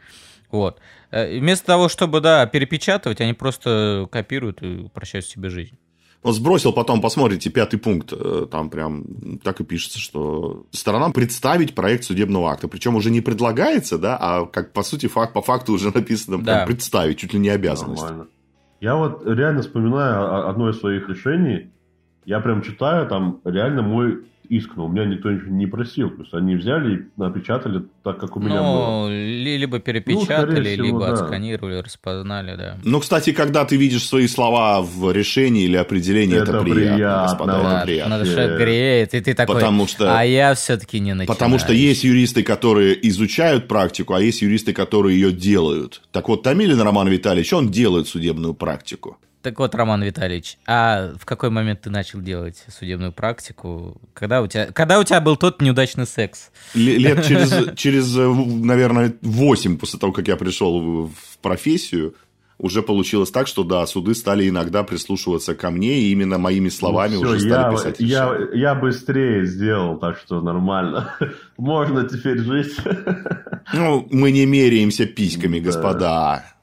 [0.52, 0.80] Вот.
[1.12, 5.78] Э, вместо того, чтобы, да, перепечатывать, они просто копируют и упрощают себе жизнь.
[6.24, 11.76] Вот сбросил, потом посмотрите, пятый пункт, э, там прям так и пишется, что сторонам представить
[11.76, 12.68] проект судебного акта.
[12.68, 16.66] Причем уже не предлагается, да, а как по сути факт, по факту уже написано да.
[16.66, 18.02] представить, чуть ли не обязанность.
[18.02, 18.28] Нормально.
[18.84, 21.72] Я вот реально вспоминаю одно из своих решений.
[22.26, 26.10] Я прям читаю, там реально мой иск, но у меня никто ничего не просил.
[26.10, 29.10] То есть они взяли и напечатали так, как у меня ну, было.
[29.10, 31.14] Либо перепечатали, ну, всего, либо да.
[31.14, 32.78] отсканировали, распознали, да.
[32.84, 37.24] Ну, кстати, когда ты видишь свои слова в решении или определении, это, это приятно, приятно,
[37.24, 38.18] господа, да, это приятно.
[38.18, 41.28] Надо, что греет, и ты такой, потому что, а я все-таки не начинаю.
[41.28, 46.02] Потому что есть юристы, которые изучают практику, а есть юристы, которые ее делают.
[46.12, 49.18] Так вот, Томилин Роман Витальевич, он делает судебную практику.
[49.44, 53.98] Так вот, Роман Витальевич, а в какой момент ты начал делать судебную практику?
[54.14, 56.50] Когда у тебя, когда у тебя был тот неудачный секс?
[56.74, 62.16] Лет через, через, наверное, 8 после того, как я пришел в профессию,
[62.58, 67.16] уже получилось так, что да, суды стали иногда прислушиваться ко мне, и именно моими словами
[67.16, 71.14] ну, все, уже стали я, писать я, я быстрее сделал, так что нормально.
[71.58, 72.78] Можно теперь жить.
[73.74, 75.66] Ну, мы не меряемся письками, да.
[75.66, 76.54] господа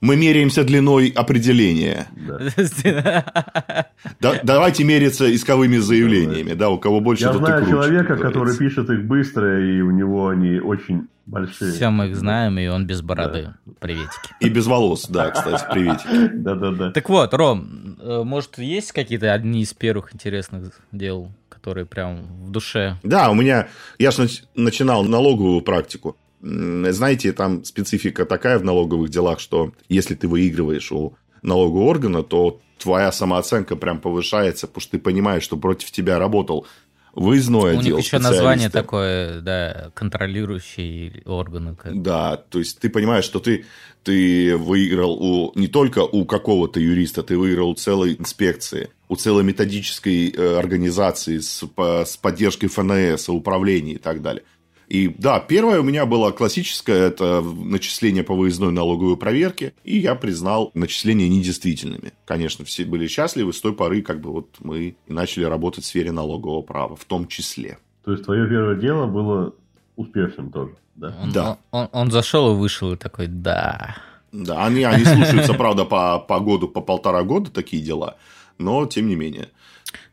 [0.00, 2.06] мы меряемся длиной определения.
[4.20, 4.40] Да.
[4.42, 9.04] давайте мериться исковыми заявлениями, да, у кого больше, Я знаю круче, человека, который пишет их
[9.04, 11.72] быстро, и у него они очень большие.
[11.72, 13.54] Все мы их знаем, и он без бороды.
[13.66, 13.72] Да.
[13.80, 14.34] Приветики.
[14.40, 16.30] И без волос, да, кстати, приветики.
[16.34, 16.92] Да-да-да.
[16.92, 22.50] Так вот, Ром, э, может, есть какие-то одни из первых интересных дел, которые прям в
[22.50, 22.96] душе?
[23.02, 26.16] Да, у меня, я же начинал налоговую практику.
[26.40, 32.60] Знаете, там специфика такая в налоговых делах, что если ты выигрываешь у налогового органа, то
[32.78, 36.66] твоя самооценка прям повышается, потому что ты понимаешь, что против тебя работал
[37.16, 37.94] выездной У отдел.
[37.94, 41.76] У них еще название такое, да, контролирующий органы.
[41.84, 43.64] Да, то есть ты понимаешь, что ты,
[44.04, 49.44] ты выиграл у, не только у какого-то юриста, ты выиграл у целой инспекции, у целой
[49.44, 54.44] методической э, организации с, с поддержкой ФНС, управления и так далее.
[54.88, 60.14] И да, первое у меня было классическое, это начисление по выездной налоговой проверке, и я
[60.14, 62.12] признал начисления недействительными.
[62.24, 66.12] Конечно, все были счастливы с той поры, как бы вот мы начали работать в сфере
[66.12, 67.78] налогового права, в том числе.
[68.04, 69.54] То есть твое первое дело было
[69.96, 71.16] успешным тоже, да?
[71.20, 71.58] Он, да.
[71.72, 73.96] Он, он, он зашел и вышел и такой, да.
[74.30, 78.16] Да, они, они слушаются, правда, по, по году, по полтора года такие дела,
[78.58, 79.48] но тем не менее.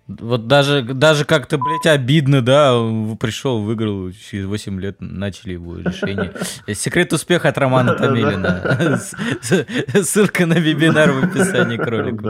[0.05, 2.73] Вот даже, даже как-то, блядь, обидно, да,
[3.21, 6.33] пришел, выиграл, через 8 лет начали его решение.
[6.73, 8.99] Секрет успеха от Романа Томилина.
[10.03, 12.21] Ссылка на вебинар в описании к ролику.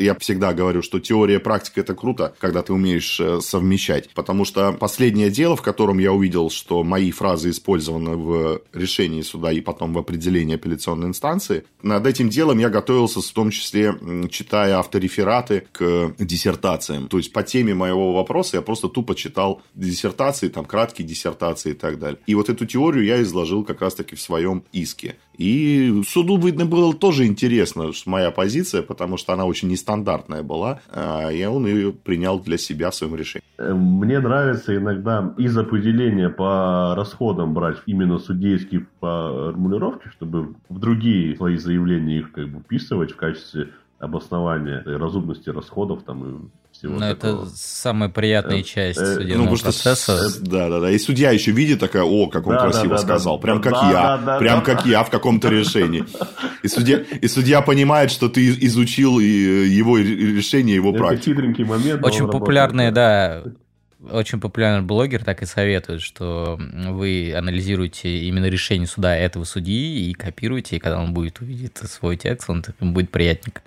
[0.00, 4.08] Я всегда говорю, что теория и практика– это круто, когда ты умеешь э, совмещать.
[4.14, 9.52] Потому что последнее дело, в котором я увидел, что мои фразы использованы в решении суда
[9.52, 13.94] и потом в определении апелляционной инстанции, над этим делом я готовился в том числе,
[14.30, 17.08] читая автор авторефераты к диссертациям.
[17.08, 21.74] То есть по теме моего вопроса я просто тупо читал диссертации, там краткие диссертации и
[21.74, 22.18] так далее.
[22.26, 25.16] И вот эту теорию я изложил как раз-таки в своем иске.
[25.36, 31.28] И суду, видно, было тоже интересно моя позиция, потому что она очень нестандартная была, а,
[31.30, 33.44] и он ее принял для себя в своем решении.
[33.58, 41.56] Мне нравится иногда из определения по расходам брать именно судейские формулировки, чтобы в другие свои
[41.56, 47.44] заявления их как бы вписывать в качестве обоснования разумности расходов там и всего Но такого.
[47.44, 50.18] это самая приятная Э, часть э, судебного Ну, процесса.
[50.40, 50.90] Да, да, да.
[50.90, 53.36] И судья еще видит такая, о, как он Да, красиво да, да, сказал.
[53.38, 53.42] да.
[53.42, 53.92] Прям как Да, я.
[53.92, 54.64] да, да, Прям да.
[54.64, 56.04] как я в каком-то решении.
[56.62, 61.24] И судья, и судья понимает, что ты изучил и его решение, его Это практику.
[61.36, 62.04] хитренький момент.
[62.04, 63.54] Очень популярные, работает.
[63.54, 66.58] да, очень популярный блогер так и советует, что
[66.90, 72.16] вы анализируете именно решение суда этого судьи и копируете, и когда он будет увидеть свой
[72.18, 73.62] текст, он будет приятненько.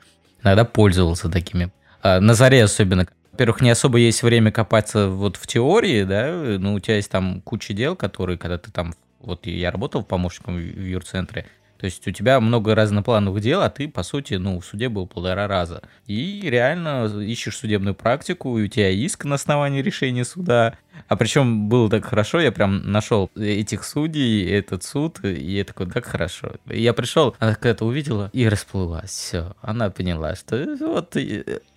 [0.47, 1.71] Иногда пользовался такими.
[2.01, 3.05] А, На заре особенно.
[3.33, 7.41] Во-первых, не особо есть время копаться вот в теории, да, ну, у тебя есть там
[7.41, 11.45] куча дел, которые, когда ты там, вот я работал помощником в юрцентре,
[11.77, 15.05] то есть у тебя много разноплановых дел, а ты, по сути, ну, в суде был
[15.05, 15.83] полтора раза.
[16.07, 20.75] И реально ищешь судебную практику, и у тебя иск на основании решения суда.
[21.07, 25.87] А причем было так хорошо, я прям нашел этих судей, этот суд, и я такой,
[25.87, 26.53] как хорошо.
[26.69, 29.09] И я пришел, она какая-то увидела и расплылась.
[29.09, 31.15] Все, она поняла, что вот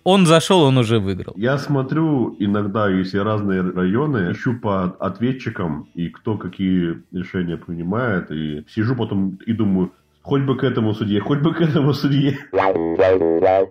[0.04, 1.34] он зашел, он уже выиграл.
[1.36, 8.64] Я смотрю иногда, если разные районы, ищу по ответчикам, и кто какие решения принимает, и
[8.68, 12.38] сижу потом и думаю, хоть бы к этому судье, хоть бы к этому судье.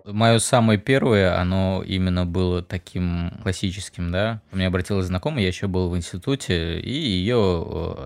[0.04, 4.40] Мое самое первое, оно именно было таким классическим, да.
[4.52, 7.64] У меня обратилась знакомая, я еще был в институте, и ее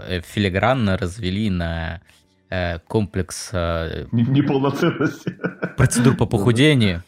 [0.08, 2.00] э, филигранно развели на
[2.50, 5.36] э, комплекс э, Неполноценности.
[5.76, 7.02] процедур по похудению.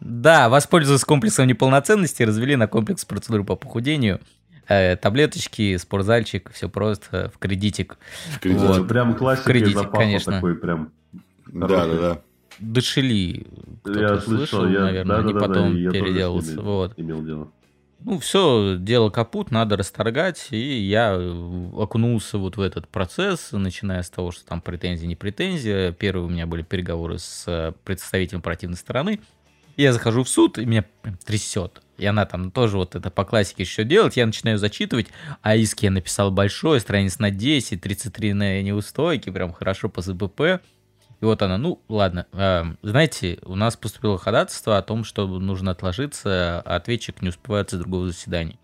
[0.00, 4.20] Да, воспользовались комплексом неполноценности, развели на комплекс процедур по похудению.
[4.68, 7.98] Э, таблеточки, спортзальчик, все просто в кредитик.
[8.30, 8.66] В кредите.
[8.66, 8.88] Вот.
[8.88, 10.32] Прям классика из запаса конечно.
[10.32, 10.90] такой прям.
[11.46, 12.20] Да, да, да.
[12.58, 13.46] Дошили.
[13.82, 16.52] Кто-то Я слышал, слышал, я, наверное, да, они да, потом да, я тоже с переделываются.
[16.52, 16.92] ними Вот.
[16.96, 17.48] Имел дело.
[18.00, 24.10] Ну, все, дело капут, надо расторгать, и я окунулся вот в этот процесс, начиная с
[24.10, 25.90] того, что там претензии, не претензии.
[25.92, 29.20] Первые у меня были переговоры с э, представителем противной стороны.
[29.76, 31.82] Я захожу в суд, и меня прям трясет.
[31.96, 34.16] И она там тоже вот это по классике еще делает.
[34.16, 35.08] Я начинаю зачитывать,
[35.42, 40.60] а иск я написал большой, страниц на 10, 33 на неустойки, прям хорошо по ЗПП.
[41.20, 45.70] И вот она, ну ладно, э, знаете, у нас поступило ходатайство о том, что нужно
[45.70, 48.58] отложиться, а ответчик не успевает с другого заседания.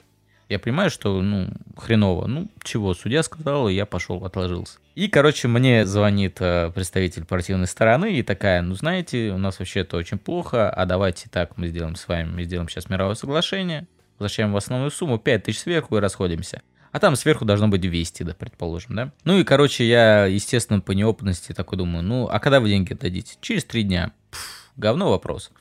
[0.50, 2.26] Я понимаю, что, ну, хреново.
[2.26, 4.78] Ну, чего, судья сказал, и я пошел, отложился.
[4.96, 9.80] И, короче, мне звонит э, представитель партийной стороны и такая, ну, знаете, у нас вообще
[9.80, 13.86] это очень плохо, а давайте так мы сделаем с вами, мы сделаем сейчас мировое соглашение,
[14.18, 16.62] возвращаем в основную сумму, 5 тысяч сверху и расходимся.
[16.90, 19.12] А там сверху должно быть 200, да, предположим, да?
[19.22, 23.36] Ну и, короче, я, естественно, по неопытности такой думаю, ну, а когда вы деньги дадите?
[23.40, 24.10] Через три дня.
[24.32, 25.52] Пф, говно вопрос.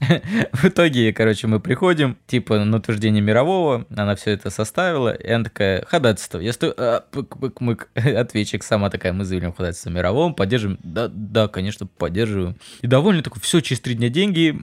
[0.52, 5.44] В итоге, короче, мы приходим, типа, на утверждение мирового, она все это составила, и она
[5.44, 6.38] такая, ходатайство.
[6.38, 10.78] Я стою, а, пык-пык-мык, ответчик сама такая, мы заявляем ходатайство мировом, поддерживаем.
[10.82, 12.56] Да, да, конечно, поддерживаем.
[12.80, 14.58] И довольно такой, все, через три дня деньги,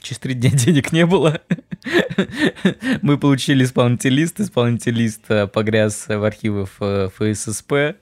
[0.00, 1.40] через три дня денег не было.
[3.02, 7.96] Мы получили исполнительный лист, исполнительный лист э, погряз в архивах э, ФССП.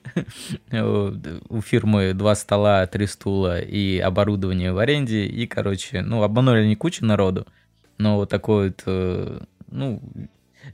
[0.71, 5.25] У фирмы два стола, три стула и оборудование в аренде.
[5.25, 7.47] И, короче, ну, обманули они кучу народу.
[7.97, 9.39] Но вот такой вот, э,
[9.71, 10.01] ну,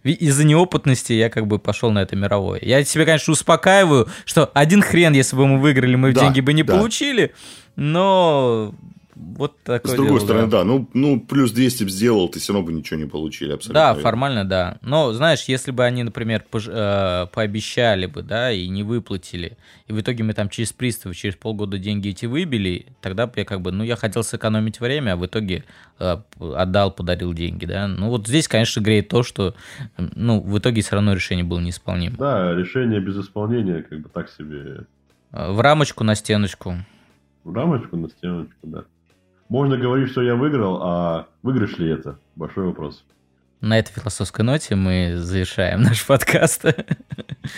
[0.03, 2.59] из-за неопытности я как бы пошел на это мировое.
[2.63, 6.53] Я себя, конечно, успокаиваю, что один хрен, если бы мы выиграли, мы Да, деньги бы
[6.53, 6.75] не да.
[6.75, 7.33] получили,
[7.75, 8.73] но
[9.21, 10.57] вот такое С другой дело, стороны, да.
[10.59, 13.73] да, ну, ну, плюс 200 б сделал, ты все равно бы ничего не получили абсолютно.
[13.81, 14.01] Да, верно.
[14.01, 14.77] формально, да.
[14.81, 19.57] Но, знаешь, если бы они, например, пож- э, пообещали бы, да, и не выплатили,
[19.87, 23.45] и в итоге мы там через пристав, через полгода деньги эти выбили, тогда бы я
[23.45, 25.63] как бы, ну, я хотел сэкономить время, а в итоге
[25.99, 27.87] э, отдал, подарил деньги, да.
[27.87, 29.53] Ну, вот здесь, конечно, греет то, что,
[29.97, 32.17] ну, в итоге все равно решение было неисполнимо.
[32.17, 34.85] Да, решение без исполнения, как бы так себе.
[35.31, 36.75] Э, В рамочку, на стеночку.
[37.43, 38.83] В рамочку, на стеночку, да.
[39.51, 42.17] Можно говорить, что я выиграл, а выигрыш ли это?
[42.37, 43.03] Большой вопрос.
[43.59, 46.67] На этой философской ноте мы завершаем наш подкаст.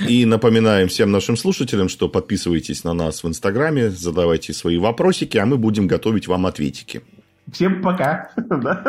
[0.07, 5.45] И напоминаем всем нашим слушателям, что подписывайтесь на нас в Инстаграме, задавайте свои вопросики, а
[5.45, 7.03] мы будем готовить вам ответики.
[7.51, 8.31] Всем пока.
[8.49, 8.81] Да?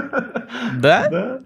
[0.79, 1.09] Да?
[1.11, 1.41] Да.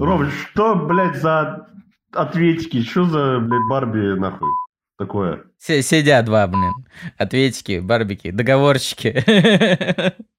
[0.00, 1.66] Ром, что, блядь, за
[2.10, 2.82] ответики?
[2.82, 4.48] Что за, блядь, Барби, нахуй?
[4.96, 5.44] Такое.
[5.58, 6.72] Сидя два, блин.
[7.18, 9.24] Ответики, барбики, договорчики.